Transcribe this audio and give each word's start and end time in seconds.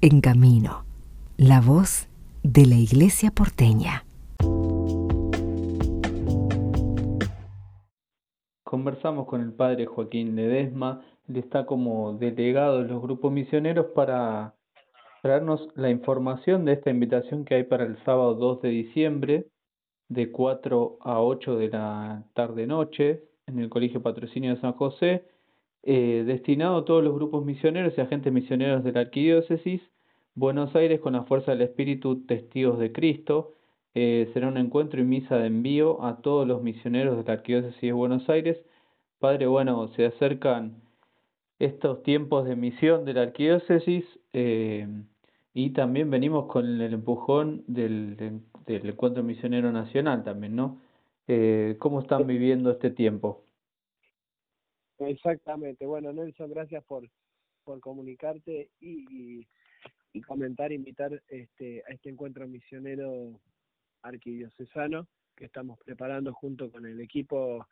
En 0.00 0.20
Camino, 0.20 0.84
la 1.36 1.60
voz 1.60 2.08
de 2.44 2.66
la 2.66 2.76
Iglesia 2.76 3.32
porteña. 3.32 4.04
Conversamos 8.62 9.26
con 9.26 9.40
el 9.40 9.52
padre 9.52 9.86
Joaquín 9.86 10.36
Ledesma, 10.36 11.04
él 11.28 11.38
está 11.38 11.66
como 11.66 12.12
delegado 12.12 12.84
de 12.84 12.88
los 12.88 13.02
grupos 13.02 13.32
misioneros 13.32 13.86
para 13.86 14.54
traernos 15.20 15.68
la 15.74 15.90
información 15.90 16.64
de 16.64 16.74
esta 16.74 16.90
invitación 16.90 17.44
que 17.44 17.56
hay 17.56 17.64
para 17.64 17.82
el 17.82 17.98
sábado 18.04 18.34
2 18.34 18.62
de 18.62 18.68
diciembre, 18.68 19.48
de 20.08 20.30
4 20.30 20.98
a 21.00 21.20
8 21.20 21.56
de 21.56 21.68
la 21.70 22.24
tarde-noche, 22.34 23.24
en 23.48 23.58
el 23.58 23.68
Colegio 23.68 24.00
Patrocinio 24.00 24.54
de 24.54 24.60
San 24.60 24.74
José, 24.74 25.26
eh, 25.90 26.22
destinado 26.26 26.76
a 26.76 26.84
todos 26.84 27.02
los 27.02 27.14
grupos 27.14 27.46
misioneros 27.46 27.94
y 27.96 28.02
agentes 28.02 28.30
misioneros 28.30 28.84
de 28.84 28.92
la 28.92 29.00
Arquidiócesis, 29.00 29.80
Buenos 30.34 30.76
Aires 30.76 31.00
con 31.00 31.14
la 31.14 31.24
fuerza 31.24 31.52
del 31.52 31.62
Espíritu 31.62 32.26
Testigos 32.26 32.78
de 32.78 32.92
Cristo. 32.92 33.54
Eh, 33.94 34.28
será 34.34 34.48
un 34.48 34.58
encuentro 34.58 35.00
y 35.00 35.04
misa 35.04 35.38
de 35.38 35.46
envío 35.46 36.04
a 36.04 36.20
todos 36.20 36.46
los 36.46 36.62
misioneros 36.62 37.16
de 37.16 37.24
la 37.24 37.32
Arquidiócesis 37.32 37.80
de 37.80 37.92
Buenos 37.92 38.28
Aires. 38.28 38.58
Padre, 39.18 39.46
bueno, 39.46 39.88
se 39.96 40.04
acercan 40.04 40.82
estos 41.58 42.02
tiempos 42.02 42.44
de 42.44 42.54
misión 42.54 43.06
de 43.06 43.14
la 43.14 43.22
Arquidiócesis 43.22 44.04
eh, 44.34 44.86
y 45.54 45.70
también 45.70 46.10
venimos 46.10 46.48
con 46.48 46.66
el 46.82 46.92
empujón 46.92 47.64
del, 47.66 48.42
del 48.66 48.86
Encuentro 48.90 49.22
Misionero 49.22 49.72
Nacional 49.72 50.22
también, 50.22 50.54
¿no? 50.54 50.82
Eh, 51.28 51.76
¿Cómo 51.78 52.00
están 52.00 52.26
viviendo 52.26 52.72
este 52.72 52.90
tiempo? 52.90 53.47
Exactamente. 54.98 55.86
Bueno, 55.86 56.12
Nelson, 56.12 56.50
gracias 56.50 56.84
por, 56.84 57.08
por 57.64 57.80
comunicarte 57.80 58.70
y, 58.80 59.46
y, 60.12 60.20
comentar, 60.22 60.72
invitar 60.72 61.22
este, 61.28 61.84
a 61.88 61.92
este 61.92 62.10
encuentro 62.10 62.48
misionero 62.48 63.40
arquidiocesano 64.02 65.06
que 65.36 65.44
estamos 65.44 65.78
preparando 65.84 66.32
junto 66.34 66.70
con 66.70 66.86
el 66.86 67.00
equipo 67.00 67.66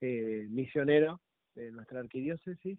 eh, 0.00 0.46
misionero 0.48 1.20
de 1.54 1.72
nuestra 1.72 2.00
arquidiócesis. 2.00 2.78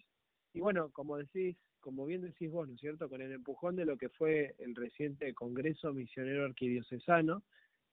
Y 0.54 0.60
bueno, 0.60 0.90
como 0.92 1.18
decís, 1.18 1.58
como 1.82 2.06
bien 2.06 2.22
decís 2.22 2.50
vos, 2.50 2.68
¿no 2.68 2.76
es 2.76 2.80
cierto?, 2.80 3.10
con 3.10 3.22
el 3.22 3.32
empujón 3.34 3.76
de 3.76 3.86
lo 3.86 3.98
que 3.98 4.10
fue 4.10 4.56
el 4.60 4.76
reciente 4.76 5.34
Congreso 5.34 5.94
Misionero 5.94 6.46
Arquidiocesano, 6.46 7.44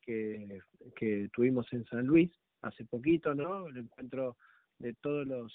que, 0.03 1.29
tuvimos 1.35 1.71
en 1.73 1.85
San 1.87 2.07
Luis 2.07 2.31
hace 2.63 2.85
poquito, 2.85 3.35
¿no? 3.35 3.69
El 3.69 3.77
encuentro 3.77 4.37
de 4.79 4.95
todos 4.95 5.27
los 5.27 5.53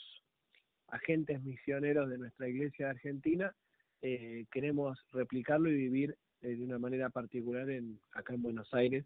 agentes 0.94 1.42
misioneros 1.44 2.10
de 2.10 2.18
nuestra 2.18 2.48
iglesia 2.48 2.90
argentina, 2.90 3.54
eh, 4.02 4.46
queremos 4.52 5.00
replicarlo 5.12 5.70
y 5.70 5.76
vivir 5.76 6.18
eh, 6.42 6.56
de 6.56 6.64
una 6.64 6.80
manera 6.80 7.10
particular 7.10 7.70
en, 7.70 8.00
acá 8.12 8.34
en 8.34 8.42
Buenos 8.42 8.74
Aires 8.74 9.06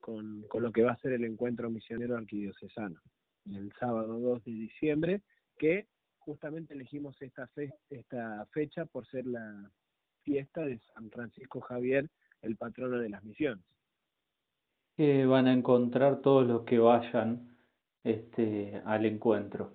con, 0.00 0.42
con, 0.48 0.62
lo 0.62 0.72
que 0.72 0.82
va 0.82 0.92
a 0.92 0.98
ser 0.98 1.12
el 1.12 1.24
encuentro 1.24 1.70
misionero 1.70 2.16
arquidiocesano, 2.16 3.00
el 3.50 3.72
sábado 3.78 4.18
2 4.18 4.44
de 4.44 4.52
diciembre, 4.52 5.22
que 5.58 5.86
justamente 6.18 6.74
elegimos 6.74 7.20
esta, 7.20 7.46
fe, 7.48 7.72
esta 7.90 8.46
fecha 8.52 8.84
por 8.86 9.06
ser 9.06 9.26
la 9.26 9.70
fiesta 10.22 10.62
de 10.62 10.80
San 10.94 11.10
Francisco 11.10 11.60
Javier, 11.60 12.08
el 12.42 12.56
patrono 12.56 12.98
de 12.98 13.08
las 13.08 13.22
misiones 13.24 13.64
que 14.96 15.26
van 15.26 15.46
a 15.46 15.52
encontrar 15.52 16.20
todos 16.20 16.46
los 16.46 16.62
que 16.62 16.78
vayan 16.78 17.56
este, 18.04 18.80
al 18.84 19.06
encuentro? 19.06 19.72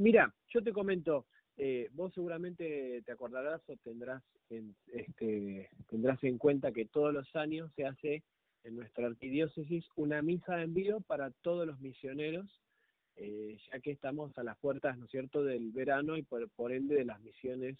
Mira, 0.00 0.34
yo 0.48 0.62
te 0.62 0.72
comento, 0.72 1.26
eh, 1.58 1.90
vos 1.92 2.10
seguramente 2.14 3.02
te 3.04 3.12
acordarás 3.12 3.60
o 3.68 3.76
tendrás 3.76 4.22
en, 4.48 4.74
este, 4.86 5.68
tendrás 5.90 6.24
en 6.24 6.38
cuenta 6.38 6.72
que 6.72 6.86
todos 6.86 7.12
los 7.12 7.36
años 7.36 7.70
se 7.76 7.84
hace 7.84 8.22
en 8.64 8.76
nuestra 8.76 9.06
arquidiócesis 9.06 9.84
una 9.96 10.22
misa 10.22 10.56
de 10.56 10.62
envío 10.62 11.02
para 11.02 11.30
todos 11.42 11.66
los 11.66 11.78
misioneros, 11.80 12.48
eh, 13.16 13.58
ya 13.70 13.80
que 13.80 13.90
estamos 13.90 14.36
a 14.38 14.42
las 14.42 14.56
puertas, 14.56 14.96
¿no 14.96 15.04
es 15.04 15.10
cierto?, 15.10 15.44
del 15.44 15.70
verano 15.70 16.16
y 16.16 16.22
por, 16.22 16.48
por 16.52 16.72
ende 16.72 16.94
de 16.94 17.04
las 17.04 17.20
misiones 17.20 17.76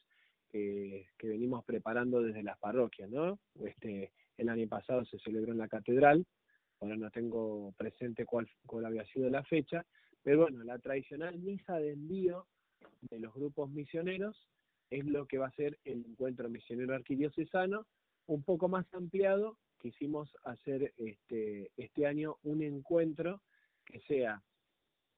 que, 0.50 1.06
que 1.16 1.26
venimos 1.26 1.64
preparando 1.64 2.20
desde 2.20 2.42
las 2.42 2.58
parroquias, 2.58 3.08
¿no? 3.08 3.38
Este, 3.64 4.12
el 4.37 4.50
año 4.50 4.69
pasado 4.69 5.06
se 5.06 5.19
celebró 5.20 5.52
en 5.52 5.58
la 5.58 5.69
catedral, 5.69 6.26
ahora 6.81 6.97
no 6.97 7.10
tengo 7.10 7.72
presente 7.78 8.26
cuál, 8.26 8.47
cuál 8.66 8.84
había 8.84 9.06
sido 9.06 9.31
la 9.31 9.42
fecha, 9.42 9.87
pero 10.22 10.42
bueno, 10.42 10.62
la 10.64 10.78
tradicional 10.78 11.38
misa 11.38 11.78
de 11.78 11.92
envío 11.92 12.47
de 13.03 13.20
los 13.20 13.32
grupos 13.34 13.70
misioneros 13.70 14.47
es 14.91 15.04
lo 15.06 15.26
que 15.26 15.38
va 15.38 15.47
a 15.47 15.53
ser 15.53 15.78
el 15.84 16.04
encuentro 16.04 16.48
misionero 16.48 16.94
arquidiocesano, 16.94 17.86
un 18.26 18.42
poco 18.42 18.69
más 18.69 18.86
ampliado, 18.92 19.56
quisimos 19.78 20.31
hacer 20.44 20.92
este, 20.97 21.70
este 21.76 22.06
año 22.06 22.36
un 22.42 22.62
encuentro 22.62 23.41
que 23.84 24.00
sea 24.00 24.42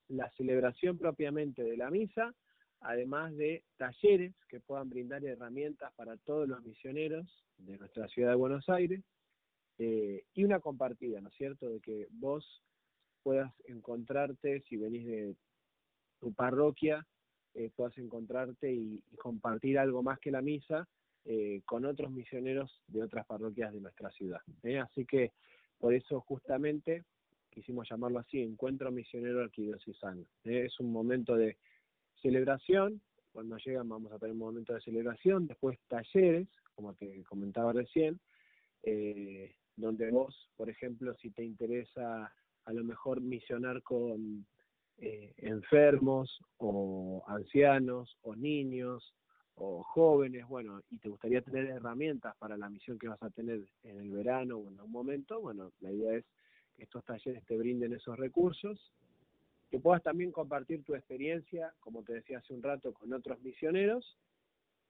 la 0.08 0.30
celebración 0.32 0.98
propiamente 0.98 1.62
de 1.62 1.76
la 1.76 1.90
misa, 1.90 2.34
además 2.80 3.34
de 3.36 3.64
talleres 3.76 4.34
que 4.48 4.60
puedan 4.60 4.90
brindar 4.90 5.24
herramientas 5.24 5.92
para 5.94 6.16
todos 6.18 6.48
los 6.48 6.62
misioneros 6.62 7.26
de 7.58 7.78
nuestra 7.78 8.08
ciudad 8.08 8.30
de 8.30 8.36
Buenos 8.36 8.68
Aires, 8.68 9.02
eh, 9.78 10.24
y 10.34 10.44
una 10.44 10.60
compartida, 10.60 11.20
¿no 11.20 11.28
es 11.28 11.34
cierto? 11.34 11.68
De 11.68 11.80
que 11.80 12.06
vos 12.10 12.62
puedas 13.22 13.52
encontrarte, 13.64 14.62
si 14.68 14.76
venís 14.76 15.06
de 15.06 15.36
tu 16.18 16.32
parroquia, 16.32 17.06
eh, 17.54 17.70
puedas 17.74 17.96
encontrarte 17.98 18.72
y, 18.72 19.02
compartir 19.18 19.78
algo 19.78 20.02
más 20.02 20.18
que 20.18 20.30
la 20.30 20.42
misa 20.42 20.88
eh, 21.24 21.62
con 21.64 21.84
otros 21.84 22.10
misioneros 22.10 22.82
de 22.88 23.02
otras 23.02 23.24
parroquias 23.26 23.72
de 23.72 23.80
nuestra 23.80 24.10
ciudad. 24.10 24.40
Así 24.82 25.04
que 25.04 25.32
por 25.78 25.94
eso 25.94 26.20
justamente 26.20 27.04
quisimos 27.50 27.88
llamarlo 27.88 28.18
así, 28.18 28.40
Encuentro 28.40 28.90
Misionero 28.90 29.42
Arquidiocesano. 29.42 30.24
Es 30.44 30.80
un 30.80 30.90
momento 30.90 31.36
de 31.36 31.58
celebración, 32.20 33.00
cuando 33.32 33.56
llegan 33.58 33.88
vamos 33.88 34.12
a 34.12 34.18
tener 34.18 34.32
un 34.32 34.38
momento 34.38 34.74
de 34.74 34.80
celebración, 34.80 35.46
después 35.46 35.78
talleres, 35.88 36.48
como 36.74 36.94
te 36.94 37.22
comentaba 37.24 37.72
recién, 37.72 38.18
eh, 38.82 39.54
donde 39.76 40.10
vos, 40.10 40.50
por 40.56 40.70
ejemplo, 40.70 41.14
si 41.16 41.30
te 41.30 41.44
interesa 41.44 42.32
a 42.64 42.72
lo 42.72 42.84
mejor 42.84 43.20
misionar 43.20 43.82
con 43.82 44.46
eh, 44.98 45.32
enfermos 45.38 46.40
o 46.58 47.24
ancianos 47.26 48.16
o 48.22 48.36
niños 48.36 49.14
o 49.54 49.82
jóvenes, 49.82 50.46
bueno, 50.48 50.80
y 50.90 50.98
te 50.98 51.08
gustaría 51.08 51.42
tener 51.42 51.66
herramientas 51.66 52.34
para 52.38 52.56
la 52.56 52.70
misión 52.70 52.98
que 52.98 53.08
vas 53.08 53.22
a 53.22 53.30
tener 53.30 53.60
en 53.82 53.98
el 53.98 54.10
verano 54.10 54.56
o 54.56 54.68
en 54.68 54.78
algún 54.78 54.92
momento, 54.92 55.40
bueno, 55.40 55.72
la 55.80 55.92
idea 55.92 56.14
es 56.14 56.24
que 56.74 56.84
estos 56.84 57.04
talleres 57.04 57.44
te 57.44 57.56
brinden 57.56 57.92
esos 57.92 58.18
recursos, 58.18 58.92
que 59.70 59.78
puedas 59.78 60.02
también 60.02 60.32
compartir 60.32 60.84
tu 60.84 60.94
experiencia, 60.94 61.72
como 61.80 62.02
te 62.02 62.14
decía 62.14 62.38
hace 62.38 62.54
un 62.54 62.62
rato, 62.62 62.92
con 62.92 63.12
otros 63.12 63.40
misioneros, 63.42 64.16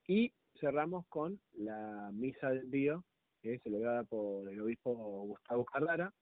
y 0.07 0.33
cerramos 0.61 1.07
con 1.07 1.41
la 1.55 2.11
misa 2.13 2.51
del 2.51 2.61
envío 2.61 3.05
que 3.43 3.55
es 3.55 3.63
celebrada 3.63 4.05
por 4.05 4.49
el 4.49 4.61
obispo 4.61 4.95
Gustavo 4.95 5.65
Carrara 5.65 6.13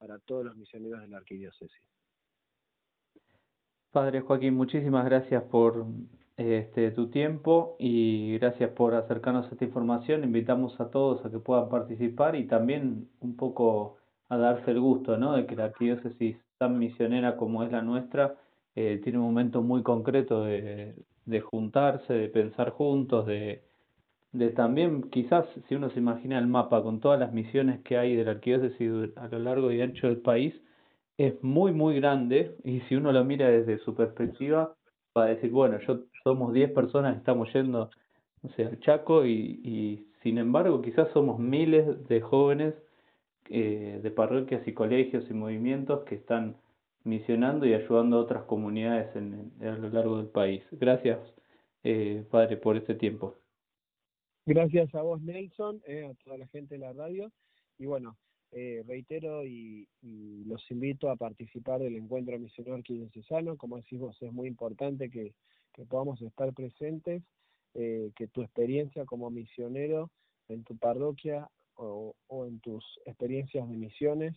para 0.00 0.18
todos 0.18 0.46
los 0.46 0.56
misioneros 0.56 1.02
de 1.02 1.08
la 1.08 1.18
arquidiócesis. 1.18 1.82
Padre 3.92 4.22
Joaquín, 4.22 4.54
muchísimas 4.54 5.04
gracias 5.04 5.42
por 5.44 5.84
este, 6.36 6.90
tu 6.92 7.10
tiempo 7.10 7.76
y 7.78 8.38
gracias 8.38 8.70
por 8.70 8.94
acercarnos 8.94 9.46
a 9.46 9.50
esta 9.50 9.64
información. 9.64 10.24
Invitamos 10.24 10.80
a 10.80 10.90
todos 10.90 11.24
a 11.24 11.30
que 11.30 11.38
puedan 11.38 11.68
participar 11.68 12.34
y 12.34 12.46
también 12.46 13.10
un 13.20 13.36
poco 13.36 13.98
a 14.30 14.38
darse 14.38 14.70
el 14.70 14.80
gusto 14.80 15.18
¿no? 15.18 15.34
de 15.34 15.44
que 15.44 15.56
la 15.56 15.64
arquidiócesis 15.66 16.38
tan 16.56 16.78
misionera 16.78 17.36
como 17.36 17.62
es 17.62 17.70
la 17.70 17.82
nuestra 17.82 18.36
eh, 18.74 19.00
tiene 19.02 19.18
un 19.18 19.24
momento 19.24 19.60
muy 19.60 19.82
concreto 19.82 20.44
de, 20.44 20.94
de 21.26 21.40
juntarse, 21.40 22.14
de 22.14 22.28
pensar 22.28 22.70
juntos, 22.70 23.26
de, 23.26 23.64
de 24.32 24.50
también 24.50 25.10
quizás 25.10 25.46
si 25.68 25.74
uno 25.74 25.90
se 25.90 25.98
imagina 25.98 26.38
el 26.38 26.46
mapa 26.46 26.82
con 26.82 27.00
todas 27.00 27.18
las 27.18 27.32
misiones 27.32 27.80
que 27.82 27.98
hay 27.98 28.14
de 28.16 28.24
la 28.24 28.32
arquidiócesis 28.32 29.16
a 29.16 29.28
lo 29.28 29.38
largo 29.38 29.72
y 29.72 29.80
ancho 29.80 30.06
del 30.06 30.20
país, 30.20 30.54
es 31.18 31.42
muy 31.42 31.72
muy 31.72 31.96
grande 31.96 32.56
y 32.64 32.80
si 32.82 32.96
uno 32.96 33.12
lo 33.12 33.24
mira 33.24 33.48
desde 33.48 33.78
su 33.78 33.94
perspectiva 33.94 34.74
va 35.16 35.24
a 35.24 35.28
decir, 35.28 35.50
bueno, 35.50 35.78
yo 35.86 36.00
somos 36.24 36.52
10 36.52 36.72
personas 36.72 37.16
estamos 37.16 37.52
yendo, 37.52 37.90
no 38.42 38.50
sé, 38.50 38.64
al 38.66 38.78
Chaco 38.80 39.26
y, 39.26 39.60
y 39.64 40.06
sin 40.22 40.38
embargo 40.38 40.80
quizás 40.82 41.08
somos 41.12 41.38
miles 41.38 42.08
de 42.08 42.20
jóvenes 42.20 42.74
eh, 43.52 43.98
de 44.00 44.10
parroquias 44.12 44.66
y 44.68 44.72
colegios 44.72 45.24
y 45.28 45.34
movimientos 45.34 46.04
que 46.04 46.14
están 46.14 46.56
misionando 47.02 47.66
y 47.66 47.74
ayudando 47.74 48.18
a 48.18 48.20
otras 48.20 48.44
comunidades 48.44 49.14
en, 49.16 49.52
a 49.60 49.76
lo 49.76 49.88
largo 49.88 50.18
del 50.18 50.28
país. 50.28 50.62
Gracias, 50.70 51.18
eh, 51.82 52.24
Padre, 52.30 52.58
por 52.58 52.76
este 52.76 52.94
tiempo. 52.94 53.39
Gracias 54.50 54.92
a 54.96 55.02
vos, 55.02 55.22
Nelson, 55.22 55.80
eh, 55.86 56.04
a 56.10 56.14
toda 56.24 56.36
la 56.36 56.48
gente 56.48 56.74
de 56.74 56.80
la 56.80 56.92
radio. 56.92 57.30
Y 57.78 57.86
bueno, 57.86 58.16
eh, 58.50 58.82
reitero 58.84 59.46
y, 59.46 59.86
los 60.02 60.68
invito 60.72 61.08
a 61.08 61.14
participar 61.14 61.78
del 61.78 61.94
encuentro 61.94 62.36
misionero 62.36 62.74
arquidiocesano. 62.74 63.56
Como 63.56 63.76
decís 63.76 64.00
vos, 64.00 64.20
es 64.20 64.32
muy 64.32 64.48
importante 64.48 65.08
que, 65.08 65.34
podamos 65.88 66.20
estar 66.20 66.52
presentes 66.52 67.22
eh, 67.74 68.10
que 68.16 68.26
tu 68.26 68.42
experiencia 68.42 69.04
como 69.04 69.30
misionero 69.30 70.10
en 70.48 70.64
tu 70.64 70.76
parroquia 70.76 71.48
o, 71.76 72.16
en 72.44 72.58
tus 72.58 72.84
experiencias 73.06 73.68
de 73.68 73.76
misiones 73.76 74.36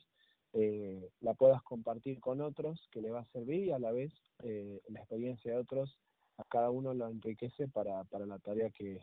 eh, 0.53 1.09
la 1.21 1.33
puedas 1.33 1.63
compartir 1.63 2.19
con 2.19 2.39
otros, 2.39 2.87
que 2.91 3.01
le 3.01 3.09
va 3.09 3.21
a 3.21 3.31
servir 3.31 3.63
y 3.63 3.71
a 3.71 3.79
la 3.79 3.91
vez 3.91 4.13
eh, 4.43 4.79
la 4.89 4.99
experiencia 4.99 5.53
de 5.53 5.57
otros 5.57 5.97
a 6.37 6.43
cada 6.43 6.69
uno 6.69 6.93
lo 6.93 7.09
enriquece 7.09 7.67
para, 7.67 8.03
para 8.03 8.27
la 8.27 8.37
tarea 8.37 8.69
que, 8.69 9.01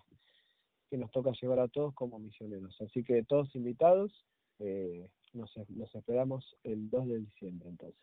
que 0.91 0.99
nos 0.99 1.11
toca 1.13 1.31
llevar 1.41 1.61
a 1.61 1.69
todos 1.69 1.95
como 1.95 2.19
misioneros. 2.19 2.77
Así 2.81 3.05
que 3.05 3.23
todos 3.23 3.55
invitados, 3.55 4.13
nos, 5.33 5.57
nos 5.69 5.95
esperamos 5.95 6.57
el 6.65 6.91
2 6.91 7.09
de 7.09 7.19
diciembre 7.21 7.69
entonces. 7.71 8.01